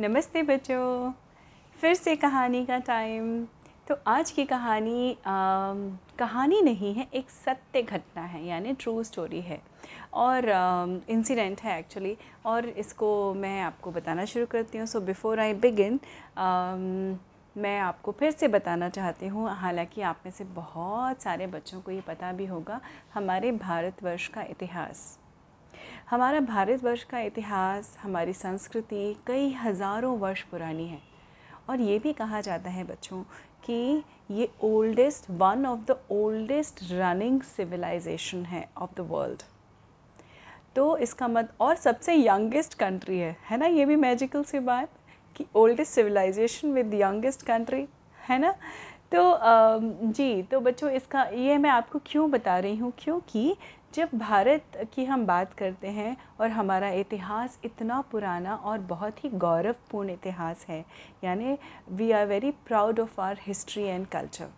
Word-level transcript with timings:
नमस्ते 0.00 0.42
बच्चों। 0.42 1.12
फिर 1.78 1.94
से 1.94 2.14
कहानी 2.16 2.64
का 2.66 2.78
टाइम 2.78 3.44
तो 3.88 3.96
आज 4.06 4.30
की 4.30 4.44
कहानी 4.44 5.12
आ, 5.12 5.74
कहानी 6.18 6.60
नहीं 6.62 6.92
है 6.94 7.06
एक 7.14 7.30
सत्य 7.30 7.82
घटना 7.82 8.22
है 8.22 8.44
यानी 8.46 8.72
ट्रू 8.74 9.02
स्टोरी 9.04 9.40
है। 9.40 9.60
और 10.14 10.48
इंसिडेंट 11.10 11.60
है 11.60 11.78
एक्चुअली 11.78 12.16
और 12.46 12.68
इसको 12.68 13.12
मैं 13.34 13.60
आपको 13.62 13.90
बताना 13.90 14.24
शुरू 14.24 14.46
करती 14.46 14.78
हूँ। 14.78 14.86
सो 14.86 15.00
बिफ़ोर 15.02 15.40
आई 15.40 15.54
बिगिन 15.60 16.00
मैं 17.56 17.78
आपको 17.80 18.12
फिर 18.12 18.30
से 18.30 18.48
बताना 18.48 18.88
चाहती 18.88 19.26
हूँ। 19.26 19.48
हालाँकि 19.50 20.02
आप 20.02 20.22
में 20.24 20.32
से 20.32 20.44
बहुत 20.56 21.22
सारे 21.22 21.46
बच्चों 21.48 21.80
को 21.80 21.90
ये 21.90 22.00
पता 22.00 22.32
भी 22.32 22.46
होगा 22.46 22.80
हमारे 23.14 23.52
भारतवर्ष 23.52 24.28
का 24.28 24.42
इतिहास। 24.50 25.18
हमारा 26.10 26.38
भारतवर्ष 26.40 27.02
का 27.04 27.18
इतिहास, 27.20 27.96
हमारी 28.02 28.32
संस्कृति 28.32 29.14
कई 29.26 29.52
हज़ारों 29.54 30.18
वर्ष 30.18 30.42
पुरानी 30.42 30.86
है। 30.86 30.98
और 31.70 31.80
ये 31.80 31.98
भी 31.98 32.12
कहा 32.12 32.40
जाता 32.40 32.70
है 32.70 32.84
बच्चों 32.84 33.22
कि 33.64 34.02
ये 34.30 34.48
oldest 34.62 35.30
one 35.32 35.66
of 35.66 35.84
the 35.88 35.96
oldest 36.12 36.82
running 36.92 37.40
civilization 37.42 38.44
है 38.44 38.68
ऑफ़ 38.78 38.94
द 38.96 39.06
वर्ल्ड 39.10 39.42
तो 40.76 40.96
इसका 40.98 41.28
मत, 41.28 41.52
और 41.60 41.76
सबसे 41.76 42.14
यंगेस्ट 42.16 42.74
कंट्री 42.78 43.18
है। 43.18 43.36
है 43.50 43.58
ना? 43.58 43.66
ये 43.66 43.84
भी 43.84 43.96
मैजिकल 43.98 44.42
सी 44.44 44.58
बात 44.60 44.90
कि 45.36 45.46
oldest 45.56 45.92
civilization 45.92 46.72
with 46.72 46.94
youngest 46.94 47.46
country 47.46 47.86
है 48.18 48.38
ना? 48.38 48.54
तो 49.12 49.38
जी 50.08 50.42
तो 50.42 50.60
बच्चों 50.60 50.90
इसका, 50.90 51.22
ये 51.24 51.56
मैं 51.58 51.70
आपको 51.70 51.98
क्यों 52.06 52.30
बता 52.30 52.58
रही 52.58 52.76
हूँ? 52.76 52.92
क्योंकि 52.98 53.54
जब 53.94 54.08
भारत 54.14 54.90
की 54.94 55.04
हम 55.04 55.26
बात 55.26 55.52
करते 55.52 55.88
हैं 55.88 56.16
और 56.40 56.50
हमारा 56.50 56.90
इतिहास 56.90 57.58
इतना 57.64 58.00
पुराना 58.00 58.54
और 58.54 58.78
बहुत 58.78 59.24
ही 59.24 59.30
गौरवपूर्ण 59.30 60.10
इतिहास 60.10 60.66
है, 60.68 60.84
यानी 61.24 61.58
we 61.90 62.10
are 62.10 62.26
very 62.26 62.50
proud 62.50 63.00
of 63.00 63.20
our 63.20 63.38
history 63.42 63.82
and 63.82 64.06
culture 64.06 64.48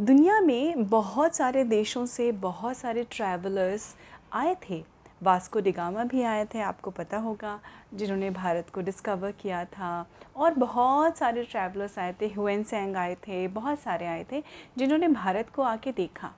दुनिया 0.00 0.40
में 0.40 0.88
बहुत 0.88 1.36
सारे 1.36 1.64
देशों 1.64 2.06
से 2.06 2.32
बहुत 2.32 2.76
सारे 2.76 3.04
ट्रैवलर्स 3.04 3.96
आए 4.32 4.56
थे। 4.70 4.84
वास्को 5.22 5.60
डिगामा 5.60 6.04
भी 6.04 6.22
आए 6.22 6.44
थे, 6.44 6.60
आपको 6.60 6.90
पता 6.90 7.18
होगा, 7.18 7.60
जिन्होंने 7.94 8.30
भारत 8.30 8.70
को 8.70 8.80
डिस्कवर 8.80 9.30
किया 9.32 9.64
था। 9.64 10.06
और 10.36 10.54
बहुत 10.54 11.18
सारे 11.18 11.44
ट्रैवलर्स 11.44 11.98
आए 11.98 12.14
थे 12.20 12.26
हुएन 12.28 12.62
सेंग 12.62 12.96
आए 12.96 13.14
थे, 13.14 13.48
बहुत 13.48 13.80
सारे 13.80 14.06
आए 14.06 14.26
थे, 14.32 14.42
जिन्होंने 14.78 15.08
भारत 15.08 15.50
को 15.50 15.62
आके 15.62 15.92
देखा। 15.92 16.32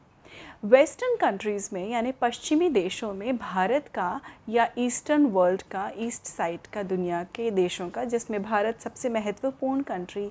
वेस्टर्न 0.65 1.17
कंट्रीज़ 1.17 1.69
में 1.73 1.89
यानी 1.91 2.13
पश्चिमी 2.21 2.69
देशों 2.71 3.13
में 3.15 3.37
भारत 3.37 3.89
का 3.95 4.21
या 4.49 4.69
ईस्टर्न 4.79 5.27
वर्ल्ड 5.31 5.63
का 5.71 5.91
ईस्ट 5.99 6.27
साइड 6.27 6.67
का 6.73 6.83
दुनिया 6.85 7.23
के 7.35 7.51
देशों 7.51 7.89
का 7.91 8.05
जिसमें 8.05 8.43
भारत 8.43 8.81
सबसे 8.81 9.09
महत्वपूर्ण 9.09 9.83
कंट्री 9.83 10.31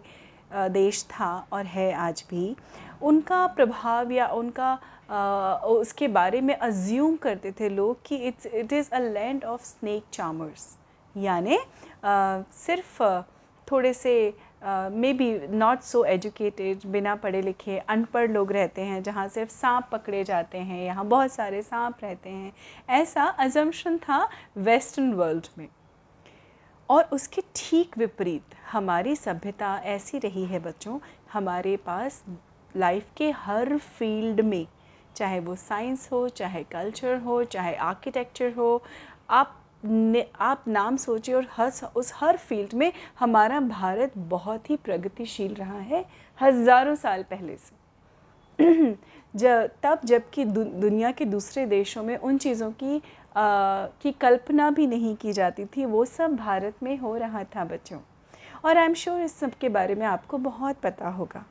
देश 0.53 1.03
था 1.11 1.31
और 1.53 1.65
है 1.65 1.91
आज 1.99 2.23
भी 2.29 2.55
उनका 3.01 3.45
प्रभाव 3.47 4.11
या 4.11 4.27
उनका 4.33 4.77
आ, 5.09 5.55
उसके 5.55 6.07
बारे 6.07 6.41
में 6.41 6.55
अज्यूम 6.55 7.15
करते 7.17 7.51
थे 7.59 7.69
लोग 7.69 8.01
कि 8.05 8.15
it's 8.27 8.45
it 8.45 8.73
is 8.73 8.89
a 8.91 8.99
land 8.99 9.43
of 9.45 9.63
snake 9.65 10.03
charmers 10.13 10.67
यानी 11.15 11.57
सिर्फ़ 12.05 13.03
थोड़े 13.67 13.93
से 13.93 14.13
may 14.61 15.13
be 15.13 15.47
not 15.47 15.81
so 15.81 16.03
educated 16.05 16.79
बिना 16.85 17.15
पढ़े 17.15 17.41
लिखे, 17.41 17.77
अनपढ़ 17.77 18.31
लोग 18.31 18.51
रहते 18.51 18.81
हैं, 18.81 19.03
जहाँ 19.03 19.27
सिर्फ़ 19.27 19.51
सांप 19.51 19.89
पकड़े 19.91 20.23
जाते 20.23 20.57
हैं, 20.57 20.85
यहाँ 20.85 21.05
बहुत 21.05 21.31
सारे 21.31 21.61
सांप 21.61 21.97
रहते 22.03 22.29
हैं। 22.29 22.53
ऐसा 22.89 23.23
अजम्पन 23.23 23.97
था 23.97 24.29
वेस्टर्न 24.57 25.13
वर्ल्ड 25.13 25.47
में। 25.57 25.67
और 26.89 27.03
उसके 27.03 27.41
ठीक 27.55 27.97
विपरीत 27.97 28.55
हमारी 28.71 29.15
सभ्यता 29.15 29.81
ऐसी 29.85 30.19
रही 30.19 30.45
है 30.45 30.59
बच्चों, 30.59 30.99
हमारे 31.33 31.77
पास 31.77 32.23
लाइफ 32.77 33.05
के 33.17 33.31
हर 33.31 33.77
फ़ील्ड 33.77 34.41
में, 34.41 34.67
चाहे 35.15 35.39
वो 35.39 35.55
साइंस 35.55 36.09
हो, 36.11 36.29
चाहे 36.29 36.63
कल्चर 36.63 37.17
हो, 37.17 37.43
चाहे 37.43 37.75
आर्किटेक्चर 37.75 38.53
हो, 38.53 38.83
आप 39.29 39.63
आप 39.87 40.63
नाम 40.67 40.97
सोचिए 40.97 41.35
और 41.35 41.47
हर 41.51 41.71
उस 41.95 42.11
हर 42.15 42.37
फ़ील्ड 42.37 42.73
में 42.73 42.91
हमारा 43.19 43.59
भारत 43.59 44.17
बहुत 44.17 44.69
ही 44.69 44.75
प्रगतिशील 44.75 45.53
रहा 45.53 45.79
है 45.79 46.05
हज़ारों 46.41 46.95
साल 46.95 47.23
पहले 47.23 47.55
से। 47.57 47.75
जब 49.35 49.69
तब 49.83 50.01
जबकि 50.03 50.45
दु, 50.45 50.63
दुनिया 50.63 51.11
के 51.11 51.25
दूसरे 51.25 51.65
देशों 51.65 52.03
में 52.03 52.17
उन 52.17 52.37
चीज़ों 52.37 52.71
की 52.71 53.01
आ, 53.37 53.85
की 54.01 54.11
कल्पना 54.11 54.69
भी 54.71 54.87
नहीं 54.87 55.15
की 55.15 55.33
जाती 55.33 55.65
थी 55.65 55.85
वो 55.85 56.05
सब 56.05 56.35
भारत 56.35 56.83
में 56.83 56.97
हो 56.97 57.15
रहा 57.17 57.43
था 57.43 57.65
बच्चों। 57.65 57.99
और 58.65 58.77
आई 58.77 58.85
एम 58.85 58.93
श्योर 58.93 59.21
इस 59.21 59.35
सब 59.39 59.51
के 59.53 59.69
बारे 59.69 59.95
में 59.95 60.05
आपको 60.05 60.37
बहुत 60.37 60.79
पता 60.83 61.09
होगा। 61.09 61.45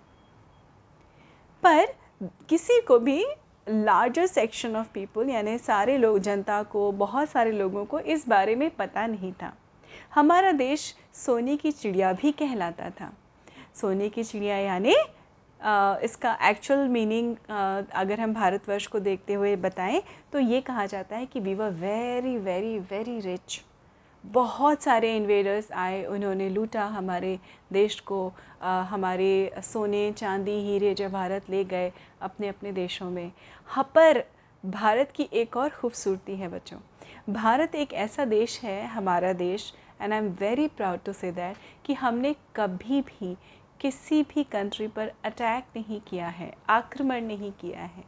पर 1.62 1.86
किसी 2.48 2.80
को 2.80 2.98
भी 2.98 3.24
लार्जर 3.66 4.26
सेक्शन 4.26 4.76
ऑफ़ 4.76 4.88
पीपल 4.94 5.28
यानी 5.30 5.56
सारे 5.58 5.96
लोग, 5.98 6.18
जनता 6.18 6.62
को, 6.62 6.90
बहुत 6.94 7.28
सारे 7.30 7.52
लोगों 7.52 7.84
को 7.84 7.98
इस 8.00 8.28
बारे 8.28 8.54
में 8.54 8.68
पता 8.70 9.06
नहीं 9.06 9.32
था। 9.32 9.52
हमारा 10.14 10.52
देश 10.52 10.94
सोने 11.14 11.56
की 11.56 11.72
चिड़िया 11.72 12.12
भी 12.12 12.32
कहलाता 12.32 12.90
था। 12.90 13.12
सोने 13.80 14.08
की 14.08 14.24
चिड़िया 14.24 14.56
यानी 14.58 14.94
इसका 16.04 16.36
एक्चुअल 16.42 16.86
मीनिंग 16.88 17.34
अगर 17.94 18.20
हम 18.20 18.34
भारतवर्ष 18.34 18.86
को 18.86 19.00
देखते 19.00 19.34
हुए 19.34 19.54
बताएँ 19.56 20.02
तो 20.32 20.38
ये 20.38 20.60
कहा 20.60 20.86
जाता 20.86 21.16
है 21.16 21.26
कि 21.26 21.40
we 21.40 21.54
were 21.54 21.70
very 21.72 22.36
very 22.38 22.78
very 22.80 23.18
rich 23.20 23.62
बहुत 24.32 24.82
सारे 24.82 25.14
इन्वेडर्स 25.16 25.70
आए 25.72 26.04
उन्होंने 26.04 26.48
लूटा 26.48 26.84
हमारे 26.84 27.38
देश 27.72 27.98
को। 28.00 28.32
आ, 28.62 28.82
हमारे 28.82 29.60
सोने 29.62 30.10
चांदी 30.12 30.58
हीरे 30.62 30.94
जवाहरत 30.94 31.50
ले 31.50 31.64
गए 31.64 31.92
अपने 32.22 32.48
अपने 32.48 32.72
देशों 32.72 33.10
में। 33.10 33.30
हाँ 33.66 33.84
पर 33.94 34.22
भारत 34.64 35.12
की 35.16 35.28
एक 35.32 35.56
और 35.56 35.68
खूबसूरती 35.70 36.36
है 36.36 36.48
बच्चों। 36.48 36.78
भारत 37.32 37.74
एक 37.74 37.92
ऐसा 37.94 38.24
देश 38.24 38.60
है 38.60 38.86
हमारा 38.86 39.32
देश 39.32 39.72
and 40.00 40.12
I 40.12 40.18
am 40.18 40.28
very 40.40 40.66
proud 40.68 41.04
to 41.04 41.12
say 41.12 41.32
that 41.32 41.56
कि 41.84 41.94
हमने 41.94 42.34
कभी 42.56 43.00
भी 43.02 43.36
किसी 43.80 44.22
भी 44.22 44.44
कंट्री 44.44 44.86
पर 44.86 45.12
अटैक 45.24 45.64
नहीं 45.76 46.00
किया 46.00 46.28
है, 46.28 46.52
आक्रमण 46.68 47.20
नहीं 47.20 47.52
किया 47.52 47.80
है। 47.80 48.04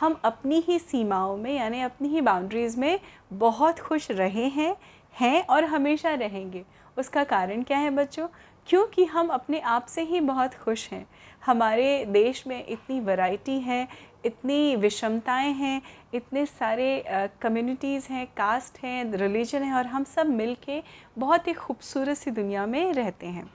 हम 0.00 0.20
अपनी 0.24 0.58
ही 0.60 0.78
सीमाओं 0.78 1.36
में, 1.36 1.52
यानी 1.54 1.80
अपनी 1.80 2.08
ही 2.08 2.20
बाउंड्रीज़ 2.20 2.78
में 2.80 3.00
बहुत 3.32 3.78
खुश 3.78 4.10
रहे 4.10 4.46
हैं 4.48 4.76
हैं 5.20 5.46
और 5.46 5.64
हमेशा 5.64 6.14
रहेंगे। 6.14 6.64
उसका 6.98 7.24
कारण 7.24 7.62
क्या 7.62 7.78
है 7.78 7.90
बच्चों? 7.90 8.26
क्योंकि 8.68 9.04
हम 9.04 9.28
अपने 9.28 9.60
आप 9.60 9.86
से 9.86 10.02
ही 10.02 10.20
बहुत 10.20 10.54
खुश 10.54 10.88
हैं। 10.90 11.06
हमारे 11.46 12.04
देश 12.04 12.46
में 12.46 12.64
इतनी 12.66 13.00
वैरायटी 13.00 13.58
है, 13.60 13.88
इतनी 14.24 14.76
विषमताएँ 14.76 15.52
हैं, 15.52 15.80
इतने 16.14 16.46
सारे 16.46 17.04
कम्युनिटीज़ 17.42 18.08
हैं 18.08 18.26
कास्ट 18.26 18.78
हैं 18.84 19.04
रिलीजन 19.12 19.62
है 19.62 19.74
और 19.74 19.86
हम 19.86 20.04
सब 20.04 20.26
मिल 20.26 20.56
के 20.64 20.82
बहुत 21.18 21.48
ही 21.48 21.52
खूबसूरत 21.52 22.16
सी 22.16 22.30
दुनिया 22.30 22.66
में 22.66 22.92
रहते 22.92 23.26
हैं। 23.26 23.50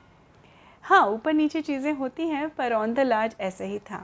हाँ 0.87 1.05
ऊपर 1.07 1.33
नीचे 1.33 1.61
चीज़ें 1.61 1.91
होती 1.93 2.27
हैं 2.27 2.49
पर 2.49 2.73
ऑन 2.73 2.93
द 2.93 2.99
लार्ज 2.99 3.35
ऐसा 3.39 3.63
ही 3.63 3.79
था। 3.79 3.97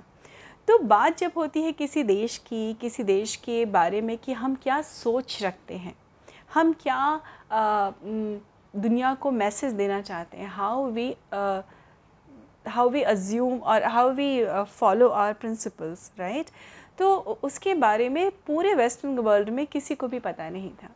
तो 0.68 0.78
बात 0.80 1.18
जब 1.18 1.32
होती 1.38 1.62
है 1.62 1.72
किसी 1.72 2.04
देश 2.04 2.38
की 2.38 2.74
किसी 2.74 3.04
देश 3.04 3.36
के 3.36 3.64
बारे 3.66 4.02
में 4.02 4.18
कि 4.18 4.34
हम 4.34 4.56
क्या 4.56 4.82
सोच 4.82 5.38
रखते 5.44 5.78
हैं 5.78 5.96
हम 6.54 6.74
क्या 6.82 6.96
आ, 6.96 7.92
दुनिया 8.74 9.14
को 9.14 9.32
मैसेज 9.32 9.74
देना 9.74 10.02
चाहते 10.02 10.38
हैं 10.38 10.48
how 10.48 10.90
we 10.92 11.08
how 12.68 12.90
we 12.90 13.02
assume 13.04 13.58
और 13.60 13.84
how 13.84 14.12
we 14.14 14.46
follow 14.80 15.08
our 15.10 15.34
principles 15.34 16.12
right 16.20 16.50
तो 16.98 17.16
उसके 17.44 17.74
बारे 17.76 18.10
में 18.10 18.30
पूरे 18.48 18.74
वेस्टर्न 18.76 19.18
वर्ल्ड 19.20 19.50
में 19.50 19.66
किसी 19.68 19.96
को 19.96 20.08
भी 20.08 20.20
पता 20.20 20.50
नहीं 20.50 20.72
था। 20.84 20.90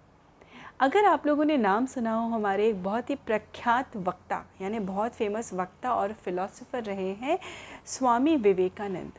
अगर 0.80 1.06
आप 1.06 1.26
लोगों 1.28 1.46
ने 1.46 1.56
नाम 1.58 1.86
सुना 1.86 2.14
हो, 2.14 2.28
हमारे 2.30 2.68
एक 2.70 2.82
बहुत 2.84 3.10
ही 3.10 3.16
प्रख्यात 3.18 3.96
वक्ता, 3.98 4.44
यानी 4.62 4.80
बहुत 4.80 5.14
फ़ेमस 5.14 5.54
वक्ता 5.54 5.94
और 5.94 6.12
फिलोसोफर 6.16 6.84
रहे 6.84 7.14
हैं, 7.14 7.38
स्वामी 7.86 8.36
विवेकानंद। 8.38 9.14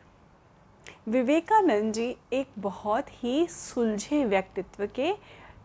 विवेकानंद 1.08 1.92
जी 1.94 2.06
एक 2.32 2.48
बहुत 2.58 3.06
ही 3.22 3.46
सुलझे 3.46 4.24
व्यक्तित्व 4.24 4.86
के 4.96 5.12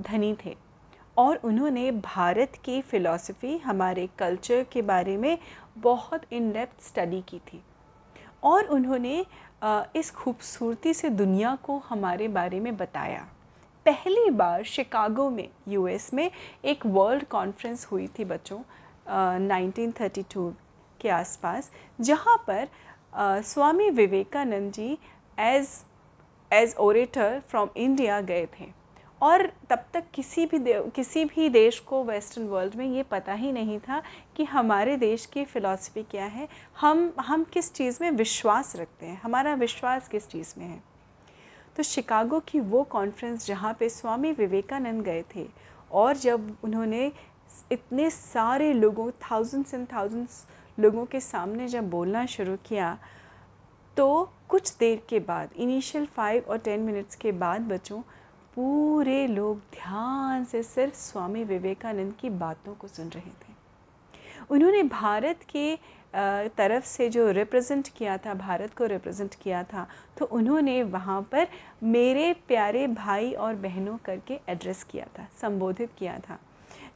धनी 0.01 0.35
थे 0.45 0.56
और 1.18 1.38
उन्होंने 1.44 1.91
भारत 1.91 2.57
की 2.65 2.81
फ़िलासफ़ी 2.81 3.57
हमारे 3.57 4.07
कल्चर 4.19 4.63
के 4.63 4.81
बारे 4.81 5.18
में 5.18 5.38
बहुत 5.77 6.21
इन 6.33 6.51
डेप्थ 6.51 6.83
स्टडी 6.83 7.21
की 7.21 7.39
थी 7.44 7.62
और 8.44 8.65
उन्होंने 8.69 9.25
इस 9.95 10.12
खूबसूरती 10.13 10.94
से 10.94 11.09
दुनिया 11.12 11.56
को 11.63 11.77
हमारे 11.89 12.27
बारे 12.29 12.59
में 12.59 12.75
बताया। 12.77 13.27
पहली 13.85 14.30
बार 14.30 14.63
शिकागो 14.63 15.30
में 15.30 15.50
यूएस 15.68 16.13
में 16.13 16.31
एक 16.65 16.85
वर्ल्ड 16.85 17.24
कॉन्फ्रेंस 17.24 17.85
हुई 17.85 18.07
थी 18.07 18.25
बच्चों 18.25 18.57
uh, 18.57 19.65
1932 19.68 20.51
के 21.01 21.09
आसपास 21.09 21.71
जहाँ 22.01 22.38
पर 22.47 22.65
uh, 22.65 23.44
Swami 23.44 23.89
Vivekananda 23.89 24.71
ji 24.71 24.97
as 25.39 25.68
as 26.53 26.75
orator 26.80 27.41
from 27.50 27.69
India 27.77 28.21
गए 28.21 28.45
थे। 28.45 28.65
और 29.21 29.45
तब 29.69 29.85
तक 29.94 30.03
किसी 30.13 30.45
भी 30.45 30.59
किसी 30.68 31.25
भी 31.25 31.50
देश 31.50 31.80
को 31.80 32.03
वेस्टर्न 32.03 32.47
वर्ल्ड 32.47 32.75
में 32.75 32.85
ये 32.85 33.03
पता 33.03 33.33
ही 33.33 33.51
नहीं 33.51 33.80
था 33.80 34.01
कि 34.38 34.44
हमारे 34.44 34.97
देश 34.97 35.25
की 35.25 35.45
फ़िलासफ़ी 35.45 36.03
क्या 36.03 36.25
है। 36.25 36.47
हम 36.80 37.13
हम 37.19 37.44
किस 37.44 37.74
चीज़ 37.74 37.97
में 38.01 38.12
विश्वास 38.12 38.75
रखते 38.75 39.06
हैं? 39.06 39.21
हमारा 39.21 39.53
विश्वास 39.53 40.07
किस 40.07 40.27
चीज़ 40.27 40.53
में 40.57 40.65
है? 40.65 40.93
तो 41.75 41.83
शिकागो 41.83 42.39
की 42.39 42.59
वो 42.59 42.83
कॉन्फ्रेंस 42.83 43.45
जहाँ 43.47 43.73
पे 43.79 43.89
स्वामी 43.89 44.31
विवेकानंद 44.31 45.03
गए 45.03 45.23
थे 45.35 45.47
और 45.91 46.17
जब 46.17 46.55
उन्होंने 46.63 47.11
इतने 47.71 48.09
सारे 48.09 48.73
लोगों 48.73 49.09
थाउजेंड्स 49.11 49.73
एंड 49.73 49.87
थाउजेंड्स 49.93 50.45
लोगों 50.77 51.05
के 51.05 51.19
सामने 51.19 51.67
जब 51.67 51.89
बोलना 51.89 52.25
शुरू 52.25 52.55
किया 52.65 52.97
तो 53.97 54.07
कुछ 54.49 54.75
देर 54.77 55.01
के 55.09 55.19
बाद 55.19 55.49
इनिशियल 55.55 56.05
फाइव 56.05 56.45
और 56.49 56.57
टेन 56.57 56.79
मिनट्स 56.79 57.15
के 57.15 57.31
बाद 57.31 57.61
बच्चों, 57.61 58.01
पूरे 58.55 59.25
लोग 59.27 59.57
ध्यान 59.73 60.45
से 60.45 60.63
सिर्फ़ 60.63 60.95
स्वामी 60.95 61.43
विवेकानंद 61.43 62.13
की 62.13 62.29
बातों 62.29 62.73
को 62.75 62.87
सुन 62.87 63.07
रहे 63.07 63.29
थे। 63.29 63.52
उन्होंने 64.50 64.84
भारत 64.84 65.40
के 65.50 65.75
तरफ़ 66.50 66.86
से 66.86 67.10
जो 67.10 67.30
रिप्रेजेंट 67.31 67.88
किया 67.98 68.18
था, 68.18 68.34
भारत 68.36 68.74
को 68.74 68.86
रिप्रेजेंट 68.86 69.36
किया 69.36 69.63
था 69.63 69.88
तो 70.18 70.25
उन्होंने 70.28 70.81
वहाँ 70.86 71.22
पर 71.31 71.48
मेरे 71.86 72.31
प्यारे 72.48 72.86
भाई 72.90 73.31
और 73.34 73.56
बहनों 73.57 73.98
करके 74.06 74.40
एड्रेस 74.50 74.84
किया 74.84 75.06
था, 75.18 75.28
संबोधित 75.42 75.90
किया 76.00 76.18
था, 76.19 76.38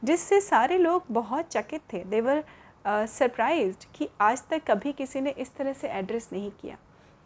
जिससे 0.04 0.40
सारे 0.40 0.78
लोग 0.78 1.04
बहुत 1.10 1.48
चकित 1.48 1.80
थे। 1.92 2.02
देवर 2.06 2.44
सरप्राइज्ड 2.86 3.84
कि 3.94 4.08
आज 4.20 4.42
तक 4.50 4.62
कभी 4.66 4.92
किसी 4.92 5.20
ने 5.20 5.30
इस 5.38 5.54
तरह 5.56 5.72
से 5.72 5.88
एड्रेस 5.90 6.28
नहीं 6.32 6.50
किया। 6.52 6.76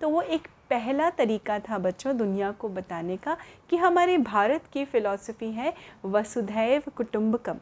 तो 0.01 0.09
वो 0.09 0.23
एक 0.23 0.49
पहला 0.71 1.11
तरीका 1.11 1.59
था 1.61 1.79
बच्चों 1.79 2.17
दुनिया 2.17 2.51
को 2.53 2.69
बताने 2.71 3.17
का 3.17 3.37
कि 3.71 3.77
हमारे 3.77 4.17
भारत 4.21 4.63
की 4.73 4.85
फ़िलॉसफ़ी 4.85 5.51
है, 5.53 5.73
वसुधैव 6.05 6.91
कुटुंबकम। 6.97 7.59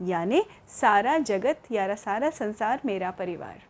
यानी 0.00 0.42
सारा 0.68 1.18
जगत 1.18 1.62
या 1.72 1.94
सारा 1.94 2.30
संसार 2.30 2.80
मेरा 2.86 3.10
परिवार। 3.10 3.62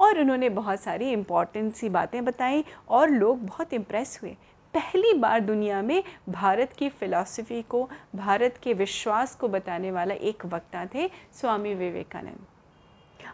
और 0.00 0.20
उन्होंने 0.20 0.48
बहुत 0.48 0.80
सारी 0.80 1.10
इंपॉर्टेंट 1.12 1.74
सी 1.74 1.88
बातें 1.88 2.24
बताई 2.24 2.64
और 2.88 3.10
लोग 3.10 3.46
बहुत 3.46 3.72
इम्प्रेस 3.72 4.20
हुए। 4.22 4.36
पहली 4.74 5.14
बार 5.14 5.40
दुनिया 5.40 5.82
में 5.82 6.02
भारत 6.28 6.72
की 6.72 6.88
फ़िलॉसफ़ी 6.88 7.62
को 7.62 7.90
भारत 8.14 8.60
के 8.62 8.74
विश्वास 8.74 9.34
को 9.34 9.48
बताने 9.48 9.90
वाला 9.90 10.14
एक 10.14 10.46
वक्ता 10.46 10.86
थे 10.86 11.10
स्वामी 11.32 11.74
विवेकानंद। 11.74 12.46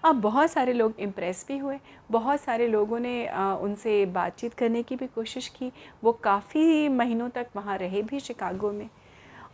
अब 0.05 0.21
बहुत 0.21 0.51
सारे 0.51 0.73
लोग 0.73 0.95
इम्प्रेस 0.99 1.45
भी 1.49 1.59
हुए। 1.59 1.79
बहुत 2.11 2.41
सारे 2.41 2.69
लोगों 2.69 2.99
ने 2.99 3.27
आ, 3.27 3.55
उनसे 3.55 4.07
बातचीत 4.07 4.55
करने 4.55 4.83
की 4.83 4.97
भी 4.97 5.07
कोशिश 5.07 5.49
की। 5.49 5.73
वो 6.05 6.13
काफ़ी 6.13 6.89
महीनों 6.89 7.29
तक 7.29 7.47
वहाँ 7.57 7.79
रहे 7.79 8.03
भी 8.03 8.21
शिकागो 8.21 8.73
में। 8.73 8.91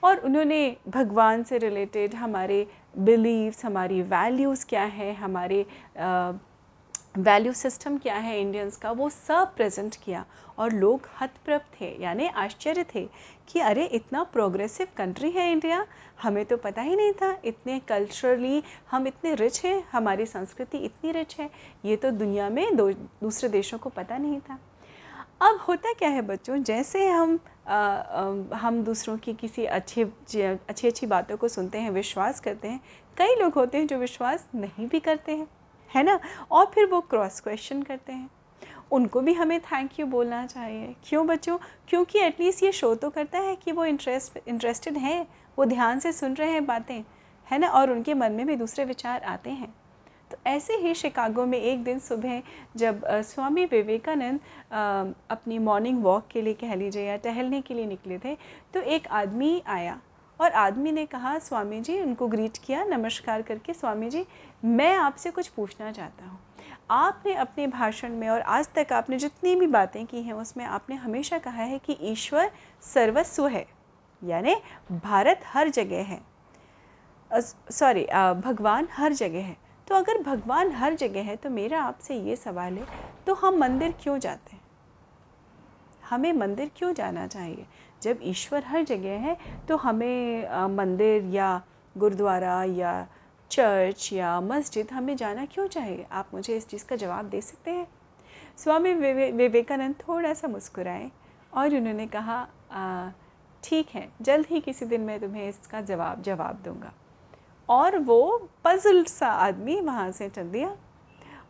और 0.02 0.18
उन्होंने 0.18 0.76
भगवान 0.88 1.42
से 1.42 1.58
रिलेटेड 1.58 2.14
हमारे 2.14 2.66
बिलीव्स 2.98 3.64
हमारी 3.64 4.02
वैल्यूज़ 4.02 4.66
क्या 4.66 4.84
है, 4.84 5.12
हमारे 5.14 5.64
वैल्यू 7.18 7.52
सिस्टम 7.52 7.96
क्या 7.98 8.14
है 8.16 8.40
इंडियंस 8.40 8.76
का, 8.76 8.90
वो 8.90 9.08
सब 9.10 9.54
प्रेजेंट 9.56 9.96
किया। 10.04 10.24
और 10.58 10.72
लोग 10.72 11.08
हतप्रभ 11.20 11.60
थे, 11.80 11.86
यानी 12.02 12.26
आश्चर्य 12.28 12.84
थे 12.94 13.08
कि 13.48 13.60
अरे, 13.60 13.84
इतना 13.84 14.22
प्रोग्रेसिव 14.24 14.86
कंट्री 14.96 15.30
है 15.30 15.50
इंडिया 15.52 15.84
हमें 16.22 16.44
तो 16.44 16.56
पता 16.56 16.82
ही 16.82 16.96
नहीं 16.96 17.12
था, 17.12 17.36
इतने 17.44 17.78
कल्चरली 17.88 18.62
हम 18.90 19.06
इतने 19.06 19.34
रिच 19.34 19.64
हैं, 19.64 19.82
हमारी 19.92 20.26
संस्कृति 20.26 20.78
इतनी 20.78 21.12
रिच 21.12 21.36
है। 21.40 21.50
ये 21.84 21.96
तो 21.96 22.10
दुनिया 22.10 22.48
में 22.50 22.76
दो, 22.76 22.90
दूसरे 22.92 23.48
देशों 23.48 23.78
को 23.78 23.90
पता 23.90 24.18
नहीं 24.18 24.40
था। 24.40 24.58
अब 25.42 25.60
होता 25.68 25.92
क्या 25.92 26.08
है 26.08 26.22
बच्चों, 26.22 26.62
जैसे 26.62 27.08
हम 27.08 27.38
हम 27.70 28.82
दूसरों 28.84 29.16
की 29.18 29.32
किसी 29.34 29.64
अच्छी 29.64 30.02
अच्छी 30.02 30.88
अच्छी 30.88 31.06
बातों 31.06 31.36
को 31.36 31.48
सुनते 31.48 31.78
हैं, 31.78 31.90
विश्वास 31.90 32.40
करते 32.40 32.68
हैं। 32.68 32.80
कई 33.16 33.34
लोग 33.34 33.54
होते 33.54 33.78
हैं 33.78 33.86
जो 33.86 33.98
विश्वास 33.98 34.46
नहीं 34.54 34.86
भी 34.88 35.00
करते 35.00 35.36
हैं, 35.36 35.46
है 35.90 36.02
ना? 36.02 36.18
और 36.50 36.70
फिर 36.74 36.86
वो 36.86 37.00
क्रॉस 37.00 37.40
क्वेश्चन 37.40 37.82
करते 37.82 38.12
हैं। 38.12 38.30
उनको 38.92 39.20
भी 39.20 39.32
हमें 39.32 39.60
थैंक 39.60 39.98
यू 40.00 40.06
बोलना 40.06 40.44
चाहिए। 40.46 40.94
क्यों 41.04 41.26
बच्चों? 41.26 41.58
क्योंकि 41.88 42.18
एटलीस्ट 42.18 42.62
ये 42.62 42.72
शो 42.72 42.94
तो 42.94 43.10
करता 43.10 43.38
है 43.38 43.56
कि 43.56 43.72
वो 43.72 43.84
इंटरेस्ट 43.84 44.38
इंटरेस्टेड 44.48 44.96
हैं, 44.96 45.26
वो 45.58 45.64
ध्यान 45.64 45.98
से 45.98 46.12
सुन 46.12 46.34
रहे 46.34 46.50
हैं 46.50 46.64
बातें, 46.66 47.02
है 47.46 47.58
ना? 47.58 47.68
और 47.68 47.90
उनके 47.90 48.14
मन 48.14 48.32
में 48.32 48.46
भी 48.46 48.56
दूसरे 48.56 48.84
विचार 48.84 49.22
आते 49.22 49.50
हैं। 49.50 49.74
तो 50.30 50.36
ऐसे 50.46 50.76
ही 50.76 50.94
शिकागो 50.94 51.46
में 51.46 51.58
एक 51.58 51.82
दिन 51.84 51.98
सुबह 51.98 52.42
जब 52.76 53.04
स्वामी 53.22 53.64
विवेकानंद 53.64 54.40
अपनी 55.30 55.58
मॉर्निंग 55.58 56.02
वॉक 56.02 56.28
के 56.30 56.42
लिए 56.42 56.54
कह 56.54 56.74
लीजिए 56.74 57.06
या 57.08 57.16
टहलने 57.16 57.60
के 57.60 57.74
लिए 57.74 57.86
निकले 57.86 58.18
थे 58.18 58.36
तो 58.74 58.80
एक 58.80 59.08
आदमी 59.08 59.62
आया 59.66 60.00
और 60.40 60.50
आदमी 60.50 60.92
ने 60.92 61.04
कहा, 61.06 61.38
स्वामी 61.38 61.80
जी, 61.80 61.98
उनको 62.00 62.26
ग्रीट 62.26 62.56
किया, 62.56 62.84
नमस्कार 62.84 63.42
करके, 63.42 63.72
स्वामी 63.74 64.08
जी, 64.10 64.24
मैं 64.64 64.94
आपसे 64.96 65.30
कुछ 65.30 65.48
पूछना 65.48 65.90
चाहता 65.92 66.24
हूँ। 66.24 66.38
आपने 66.90 67.34
अपने 67.34 67.66
भाषण 67.66 68.14
में 68.16 68.28
और 68.28 68.40
आज 68.40 68.68
तक 68.74 68.92
आपने 68.92 69.18
जितनी 69.18 69.54
भी 69.56 69.66
बातें 69.66 70.04
की 70.06 70.22
हैं, 70.22 70.32
उसमें 70.32 70.64
आपने 70.64 70.96
हमेशा 70.96 71.38
कहा 71.38 71.62
है 71.62 71.78
कि 71.78 71.96
ईश्वर 72.02 72.50
सर्वस्व 72.84 73.46
है, 73.48 73.66
यानी 74.22 74.54
भारत 74.92 75.40
हर 75.46 75.68
जगह 75.70 76.04
है। 76.04 76.20
सॉरी 77.30 78.04
भगवान 78.40 78.88
हर 78.92 79.12
जगह 79.12 79.44
है। 79.44 79.56
तो 79.90 79.96
अगर 79.96 80.18
भगवान 80.22 80.70
हर 80.72 80.94
जगह 80.94 81.22
है 81.24 81.34
तो 81.36 81.50
मेरा 81.50 81.80
आपसे 81.82 82.14
ये 82.16 82.34
सवाल 82.36 82.76
है 82.78 82.86
तो 83.26 83.34
हम 83.34 83.56
मंदिर 83.58 83.94
क्यों 84.00 84.18
जाते 84.18 84.56
हैं? 84.56 84.62
हमें 86.02 86.32
मंदिर 86.32 86.70
क्यों 86.76 86.92
जाना 86.94 87.26
चाहिए? 87.26 87.66
जब 88.02 88.18
ईश्वर 88.22 88.64
हर 88.66 88.84
जगह 88.84 89.18
है 89.20 89.36
तो 89.68 89.76
हमें 89.76 90.66
मंदिर 90.76 91.24
या 91.34 91.50
गुरुद्वारा 91.96 92.62
या 92.64 92.92
चर्च 93.50 94.08
या 94.12 94.40
मस्जिद 94.40 94.90
हमें 94.92 95.16
जाना 95.16 95.46
क्यों 95.46 95.66
चाहिए? 95.66 96.06
आप 96.12 96.30
मुझे 96.34 96.56
इस 96.56 96.68
चीज़ 96.68 96.84
का 96.84 96.96
जवाब 96.96 97.28
दे 97.30 97.40
सकते 97.40 97.70
हैं? 97.70 97.86
स्वामी 98.58 98.92
विवे, 98.94 99.30
विवेकानंद 99.32 99.94
थोड़ा 100.08 100.34
सा 100.34 100.48
मुस्कुराए 100.48 101.10
और 101.52 101.74
उन्होंने 101.76 102.06
कहा 102.16 102.42
ठीक 103.62 103.88
है 103.94 104.08
जल्द 104.22 104.46
ही 104.50 104.60
किसी 104.60 104.86
दिन 104.86 105.00
मैं 105.00 105.20
तुम्हें 105.20 105.48
इसका 105.48 105.80
जवाब 105.82 106.22
जवाब 106.22 106.62
दूँगा। 106.64 106.92
और 107.70 107.98
वो 107.98 108.50
पजल 108.64 109.02
सा 109.04 109.28
आदमी 109.28 109.80
वहाँ 109.80 110.10
से 110.12 110.28
चल 110.28 110.50
दिया। 110.50 110.76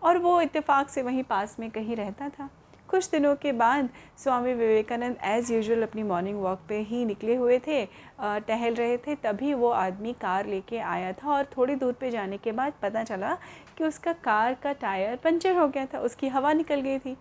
और 0.02 0.18
वो 0.18 0.40
इत्तेफाक 0.40 0.88
से 0.88 1.02
वहीं 1.02 1.22
पास 1.24 1.56
में 1.60 1.70
कहीं 1.70 1.96
रहता 1.96 2.28
था। 2.28 2.48
कुछ 2.88 3.08
दिनों 3.10 3.34
के 3.36 3.52
बाद 3.52 3.88
स्वामी 4.18 4.52
विवेकानंद 4.54 5.16
एज़ 5.24 5.52
यूजुअल 5.52 5.82
अपनी 5.82 6.02
मॉर्निंग 6.02 6.40
वॉक 6.42 6.60
पे 6.68 6.78
ही 6.80 7.04
निकले 7.04 7.34
हुए 7.36 7.58
थे 7.58 7.84
टहल 8.20 8.74
रहे 8.74 8.96
थे, 8.96 9.14
तभी 9.14 9.52
वो 9.54 9.68
आदमी 9.70 10.12
कार 10.12 10.46
लेके 10.46 10.78
आया 10.78 11.12
था 11.12 11.32
और 11.32 11.44
थोड़ी 11.56 11.74
दूर 11.74 11.92
पे 11.92 12.10
जाने 12.10 12.38
के 12.38 12.52
बाद 12.52 12.72
पता 12.82 13.02
चला 13.04 13.36
कि 13.78 13.84
उसका 13.84 14.12
कार 14.14 14.54
का 14.54 14.72
टायर 14.72 15.16
पंचर 15.16 15.56
हो 15.56 15.68
गया 15.68 15.86
था, 15.86 15.98
उसकी 15.98 16.28
हवा 16.28 16.52
निकल 16.52 16.80
गई 16.80 16.98
थी। 16.98 17.16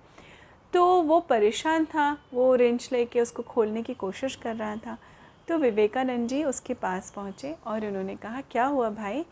तो 0.74 0.86
वो 1.02 1.20
परेशान 1.20 1.86
था, 1.86 2.18
वो 2.34 2.54
रेंच 2.56 2.90
लेके 2.92 3.22
उसको 3.22 3.44
खोलने 3.44 3.84
की 3.84 3.94
कोशिश 3.96 4.36
कर 4.36 4.56
रहा 4.56 4.76
था। 4.78 4.98
तो 5.50 5.58
विवेकानंद 5.58 6.28
जी 6.30 6.44
उसके 6.44 6.74
पास 6.74 7.10
पहुँचे 7.12 7.56
और 7.68 7.86
उन्होंने 7.86 8.16
कहा 8.16 8.42
क्या 8.42 8.66
हुआ 8.66 8.90
भाई? 8.90 9.26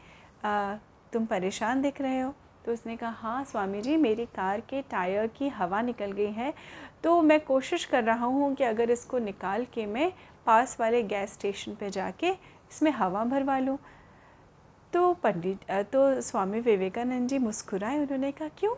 आ, 0.45 0.75
तुम 1.13 1.25
परेशान 1.25 1.81
दिख 1.81 1.99
रहे 2.01 2.19
हो? 2.19 2.33
तो 2.65 2.73
उसने 2.73 2.95
कहा 2.97 3.09
हाँ 3.11 3.43
स्वामी 3.45 3.81
जी 3.81 3.97
मेरी 3.97 4.25
कार 4.25 4.59
के 4.59 4.81
टायर 4.81 5.27
की 5.27 5.47
हवा 5.49 5.81
निकल 5.81 6.11
गई 6.11 6.31
है। 6.31 6.53
तो 7.03 7.21
मैं 7.21 7.39
कोशिश 7.39 7.85
कर 7.85 8.03
रहा 8.03 8.25
हूँ 8.25 8.53
कि 8.55 8.63
अगर 8.63 8.91
इसको 8.91 9.17
निकाल 9.19 9.65
के 9.65 9.85
मैं 9.85 10.11
पास 10.45 10.75
वाले 10.79 11.03
गैस 11.03 11.33
स्टेशन 11.33 11.75
पे 11.75 11.89
जाके 11.89 12.29
इसमें 12.29 12.91
हवा 12.91 13.23
भरवा 13.25 13.59
लूँ। 13.59 13.77
तो 14.93 15.13
पंडित 15.13 15.71
तो 15.91 16.21
स्वामी 16.21 16.59
विवेकानंद 16.59 17.29
जी 17.29 17.37
मुस्कुराए 17.37 17.99
उन्होंने 17.99 18.31
कहा 18.31 18.47
क्यों? 18.57 18.75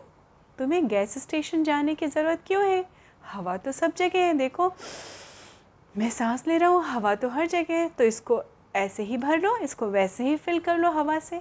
तुम्हें 0.58 0.86
गैस 0.88 1.18
स्टेशन 1.18 1.64
जाने 1.64 1.94
की 1.94 2.06
ज़रूरत 2.06 2.42
क्यों 2.46 2.64
है? 2.64 2.84
हवा 3.24 3.56
तो 3.56 3.72
सब 3.72 3.94
जगह 3.96 4.18
है 4.18 4.34
देखो। 4.34 4.72
मैं 5.94 6.08
सांस 6.10 6.46
ले 6.46 6.56
रहा 6.58 6.68
हूँ, 6.68 6.82
हवा 6.84 7.14
तो 7.14 7.28
हर 7.28 7.46
जगह 7.46 7.74
है 7.74 7.88
तो 7.88 8.04
इसको 8.04 8.42
ऐसे 8.76 9.02
ही 9.02 9.16
भर 9.16 9.38
लो, 9.38 9.56
इसको 9.56 9.86
वैसे 9.86 10.24
ही 10.24 10.36
फिल 10.36 10.58
कर 10.58 10.76
लो 10.78 10.90
हवा 10.90 11.18
से। 11.18 11.40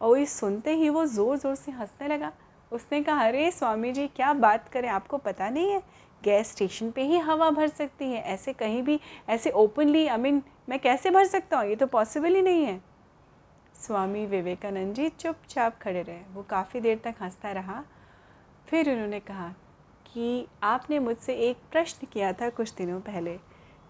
और 0.00 0.18
ये 0.18 0.24
सुनते 0.26 0.74
ही 0.74 0.88
वो 0.88 1.04
ज़ोर 1.06 1.36
ज़ोर 1.38 1.54
से 1.54 1.72
हंसने 1.72 2.08
लगा। 2.08 2.32
उसने 2.72 3.02
कहा, 3.02 3.26
अरे 3.26 3.50
स्वामी 3.50 3.92
जी 3.92 4.06
क्या 4.06 4.32
बात 4.34 4.68
करें, 4.68 4.88
आपको 4.88 5.18
पता 5.18 5.48
नहीं 5.50 5.70
है? 5.70 5.82
गैस 6.22 6.50
स्टेशन 6.50 6.90
पे 6.90 7.02
ही 7.02 7.18
हवा 7.18 7.50
भर 7.50 7.68
सकती 7.68 8.04
है। 8.04 8.22
ऐसे 8.24 8.52
कहीं 8.52 8.82
भी, 8.82 8.98
ऐसे 9.28 9.50
ओपनली 9.52 10.06
आई 10.06 10.18
मीन 10.18 10.42
मैं 10.68 10.78
कैसे 10.78 11.10
भर 11.10 11.26
सकता 11.26 11.58
हूँ? 11.58 11.68
ये 11.68 11.76
तो 11.76 11.86
पॉसिबल 11.86 12.34
ही 12.34 12.42
नहीं 12.42 12.64
है। 12.64 12.80
स्वामी 13.80 14.24
विवेकानंद 14.26 14.94
जी 14.94 15.08
चुपचाप 15.10 15.78
खड़े 15.82 16.02
रहे। 16.02 16.20
वो 16.34 16.42
काफ़ी 16.42 16.80
देर 16.80 17.00
तक 17.04 17.22
हंसता 17.22 17.52
रहा। 17.52 17.82
फिर 18.68 18.90
उन्होंने 18.92 19.20
कहा 19.20 19.48
कि 20.06 20.46
आपने 20.62 20.98
मुझसे 20.98 21.34
एक 21.48 21.56
प्रश्न 21.72 22.06
किया 22.12 22.32
था 22.32 22.48
कुछ 22.50 22.74
दिनों 22.74 23.00
पहले। 23.00 23.38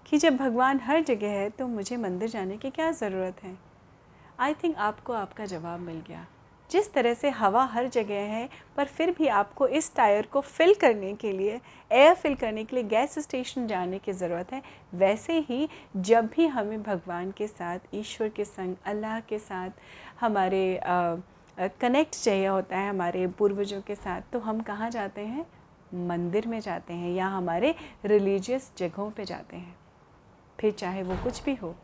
कि 0.08 0.18
जब 0.18 0.36
भगवान 0.36 0.80
हर 0.80 1.02
जगह 1.02 1.30
है 1.30 1.48
तो 1.50 1.66
मुझे 1.68 1.96
मंदिर 1.96 2.28
जाने 2.28 2.56
की 2.56 2.70
क्या 2.70 2.90
ज़रूरत 2.92 3.42
है? 3.42 3.56
आई 4.40 4.54
थिंक 4.54 4.76
आपको 4.76 5.12
आपका 5.12 5.46
जवाब 5.46 5.80
मिल 5.80 6.02
गया। 6.08 6.26
जिस 6.70 6.92
तरह 6.92 7.14
से 7.14 7.30
हवा 7.30 7.64
हर 7.64 7.88
जगह 7.88 8.20
है, 8.26 8.48
पर 8.76 8.84
फिर 8.86 9.10
भी 9.10 9.26
आपको 9.28 9.66
इस 9.68 9.94
टायर 9.96 10.26
को 10.32 10.40
फिल 10.40 10.74
करने 10.74 11.12
के 11.14 11.32
लिए 11.32 11.60
एयर 11.90 12.14
फिल 12.14 12.34
करने 12.34 12.64
के 12.64 12.76
लिए 12.76 12.84
गैस 12.84 13.18
स्टेशन 13.18 13.66
जाने 13.66 13.98
की 13.98 14.12
ज़रूरत 14.12 14.52
है, 14.52 14.62
वैसे 14.94 15.38
ही 15.40 15.68
जब 15.96 16.26
भी 16.26 16.46
हमें 16.46 16.82
भगवान 16.82 17.30
के 17.30 17.46
साथ, 17.46 17.78
ईश्वर 17.94 18.28
के 18.28 18.44
संग, 18.44 18.76
अल्लाह 18.86 19.20
के 19.20 19.38
साथ 19.38 19.70
हमारे 20.20 20.80
कनेक्ट 21.80 22.14
चाहिए 22.14 22.46
होता 22.46 22.78
है 22.78 22.88
हमारे 22.90 23.26
पूर्वजों 23.28 23.80
के 23.80 23.94
साथ 23.94 24.32
तो 24.32 24.38
हम 24.38 24.60
कहाँ 24.60 24.90
जाते 24.90 25.20
हैं? 25.20 25.46
मंदिर 26.06 26.46
में 26.46 26.60
जाते 26.60 26.94
हैं 26.94 27.14
या 27.14 27.26
हमारे 27.26 27.74
रिलीजियस 28.04 28.70
जगहों 28.78 29.10
पे 29.10 29.24
जाते 29.24 29.56
हैं। 29.56 29.76
फिर 30.58 30.72
चाहे 30.72 31.02
वो 31.02 31.16
कुछ 31.24 31.42
भी 31.44 31.54
हो 31.54 31.74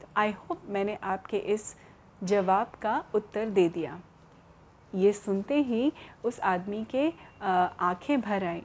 तो 0.00 0.08
आई 0.16 0.32
होप 0.40 0.62
मैंने 0.68 0.98
आपके 1.04 1.36
इस 1.54 1.74
जवाब 2.22 2.72
का 2.82 3.02
उत्तर 3.14 3.48
दे 3.50 3.68
दिया। 3.68 4.00
ये 4.92 5.12
सुनते 5.12 5.60
ही 5.62 5.92
उस 6.24 6.40
आदमी 6.40 6.84
के 6.90 7.08
आँखें 7.42 8.20
भर 8.20 8.44
आई 8.44 8.62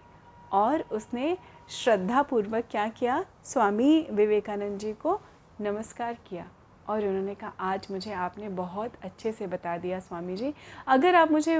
और 0.51 0.81
उसने 0.91 1.38
श्रद्धापूर्वक 1.69 2.67
क्या 2.71 2.88
किया? 2.89 3.24
स्वामी 3.45 4.07
विवेकानंद 4.12 4.79
जी 4.79 4.93
को 4.95 5.19
नमस्कार 5.59 6.17
किया 6.29 6.45
और 6.86 7.05
उन्होंने 7.05 7.36
कहा, 7.36 7.51
आज 7.62 7.88
मुझे 7.91 8.12
आपने 8.13 8.50
बहुत 8.50 8.93
अच्छे 9.03 9.31
से 9.31 9.47
बता 9.47 9.77
दिया 9.77 10.00
स्वामी 10.00 10.36
जी। 10.38 10.53
अगर 10.88 11.15
आप 11.15 11.31
मुझे 11.31 11.57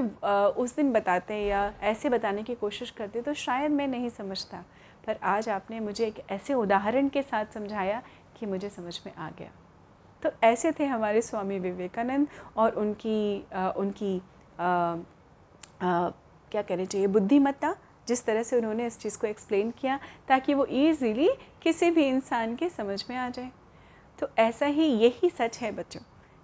उस 0.57 0.75
दिन 0.75 0.91
बताते 0.93 1.35
या 1.37 1.71
ऐसे 1.83 2.09
बताने 2.09 2.43
की 2.43 2.55
कोशिश 2.55 2.91
करते 2.91 3.21
तो 3.21 3.33
शायद 3.35 3.71
मैं 3.71 3.87
नहीं 3.87 4.09
समझता। 4.09 4.63
पर 5.07 5.17
आज 5.23 5.49
आपने 5.49 5.79
मुझे 5.79 6.05
एक 6.07 6.19
ऐसे 6.31 6.53
उदाहरण 6.53 7.09
के 7.09 7.21
साथ 7.21 7.53
समझाया 7.53 8.01
कि 8.39 8.45
मुझे 8.45 8.69
समझ 8.69 8.99
में 9.05 9.13
आ 9.15 9.29
गया। 9.29 9.51
तो 10.23 10.29
ऐसे 10.43 10.71
थे 10.71 10.85
हमारे 10.85 11.21
स्वामी 11.21 11.59
विवेकानंद 11.59 12.27
और 12.57 12.71
उनकी 12.71 13.45
आ, 13.53 13.69
उनकी 13.69 14.21
आ, 14.59 14.65
आ, 14.65 16.09
क्या 16.51 16.61
कहना 16.61 16.85
चाहिए 16.85 17.07
बुद्धिमत्ता 17.07 17.75
जिस 18.07 18.25
तरह 18.25 18.43
से 18.43 18.57
उन्होंने 18.57 18.85
इस 18.87 18.99
चीज़ 18.99 19.17
को 19.17 19.27
एक्सप्लेन 19.27 19.71
किया 19.71 19.99
ताकि 20.27 20.53
वो 20.53 20.65
ईज़िली 20.69 21.29
किसी 21.61 21.91
भी 21.91 22.07
इंसान 22.07 22.55
के 22.55 22.69
समझ 22.69 23.03
में 23.09 23.15
आ 23.17 23.29
जाए। 23.29 23.51
तो 24.19 24.29
ऐसा 24.39 24.65
ही 24.65 24.85
यही 24.85 25.29
सच 25.29 25.57
है 25.57 25.71
बच्चों 25.71 26.01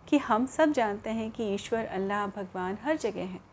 कि 0.08 0.18
हम 0.18 0.46
सब 0.46 0.72
जानते 0.72 1.10
हैं 1.10 1.32
कि 1.32 1.54
ईश्वर 1.54 1.86
अल्लाह 1.86 2.28
भगवान 2.28 2.78
हर 2.84 2.98
जगह 2.98 3.22
हैं। 3.22 3.44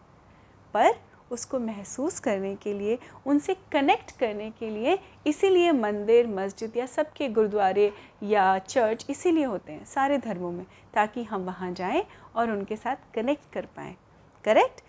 पर 0.74 0.90
उसको 1.30 1.58
महसूस 1.58 2.18
करने 2.20 2.54
के 2.56 2.72
लिए, 2.74 2.98
उनसे 3.26 3.54
कनेक्ट 3.72 4.16
करने 4.18 4.50
के 4.50 4.70
लिए 4.70 4.98
इसीलिए 5.26 5.72
मंदिर, 5.72 6.26
मस्जिद 6.28 6.76
या 6.76 6.86
सबके 6.86 7.28
गुरुद्वारे 7.28 7.92
या 8.22 8.58
चर्च 8.58 9.06
इसीलिए 9.10 9.44
होते 9.44 9.72
हैं, 9.72 9.84
सारे 9.84 10.18
धर्मों 10.18 10.50
में, 10.52 10.64
ताकि 10.94 11.24
हम 11.24 11.44
वहाँ 11.44 11.72
जाएँ 11.72 12.04
और 12.36 12.50
उनके 12.50 12.76
साथ 12.76 13.12
कनेक्ट 13.14 13.52
कर 13.52 13.66
पाएँ। 13.76 13.96
करेक्ट 14.44 14.82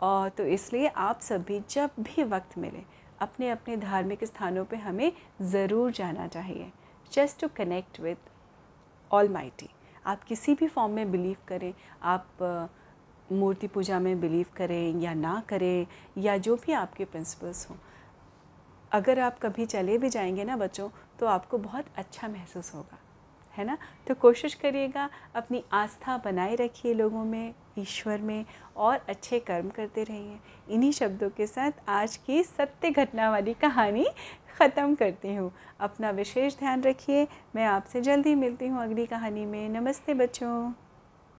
और 0.00 0.28
तो 0.28 0.44
इसलिए 0.44 0.86
आप 0.88 1.20
सभी 1.20 1.60
जब 1.70 1.90
भी 2.00 2.24
वक्त 2.24 2.58
मिले 2.58 2.82
अपने 3.20 3.50
अपने 3.50 3.76
धार्मिक 3.76 4.24
स्थानों 4.24 4.64
पे 4.64 4.76
हमें 4.76 5.12
ज़रूर 5.42 5.92
जाना 5.92 6.26
चाहिए। 6.28 6.70
Just 7.12 7.40
to 7.40 7.48
connect 7.56 8.00
with 8.00 8.16
all 9.10 9.28
आप 10.06 10.24
किसी 10.24 10.54
भी 10.54 10.66
फॉर्म 10.68 10.92
में 10.92 11.10
बिलीव 11.10 11.36
करें, 11.48 11.72
आप 12.02 12.26
मूर्ति 13.32 13.66
पूजा 13.66 13.98
में 14.00 14.20
बिलीव 14.20 14.46
करें 14.56 15.00
या 15.00 15.14
ना 15.14 15.42
करें 15.48 15.86
या 16.18 16.36
जो 16.38 16.56
भी 16.56 16.72
आपके 16.72 17.04
प्रिंसिपल्स 17.04 17.68
हों, 17.70 17.76
अगर 18.92 19.20
आप 19.20 19.38
कभी 19.38 19.66
चले 19.66 19.98
भी 19.98 20.08
जाएँगे 20.08 20.44
ना 20.44 20.56
बच्चों 20.56 20.88
तो 21.18 21.26
आपको 21.26 21.58
बहुत 21.58 21.84
अच्छा 21.96 22.28
महसूस 22.28 22.74
होगा, 22.74 22.98
है 23.56 23.64
ना? 23.64 23.76
तो 24.06 24.14
कोशिश 24.14 24.54
करिएगा 24.54 25.08
अपनी 25.34 25.62
आस्था 25.72 26.16
बनाए 26.16 26.54
रखिए 26.54 26.94
लोगों 26.94 27.24
में, 27.24 27.54
ईश्वर 27.78 28.20
में, 28.20 28.44
और 28.76 29.00
अच्छे 29.08 29.38
कर्म 29.40 29.68
करते 29.70 30.04
रहिए। 30.04 30.38
इन्हीं 30.70 30.92
शब्दों 30.92 31.30
के 31.30 31.46
साथ 31.46 31.88
आज 31.88 32.16
की 32.16 32.42
सत्य 32.42 32.90
घटना 32.90 33.30
वाली 33.30 33.54
कहानी 33.54 34.06
ख़त्म 34.58 34.94
करती 34.94 35.34
हूँ। 35.34 35.52
अपना 35.80 36.10
विशेष 36.10 36.58
ध्यान 36.58 36.82
रखिए। 36.82 37.26
मैं 37.56 37.66
आपसे 37.66 38.00
जल्दी 38.00 38.34
मिलती 38.34 38.66
हूँ 38.66 38.82
अगली 38.82 39.06
कहानी 39.06 39.46
में। 39.46 39.68
नमस्ते 39.68 40.14
बच्चों। 40.14 40.85